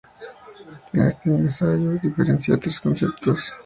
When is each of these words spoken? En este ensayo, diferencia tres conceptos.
En 0.93 1.05
este 1.05 1.29
ensayo, 1.29 1.91
diferencia 1.91 2.57
tres 2.59 2.79
conceptos. 2.79 3.53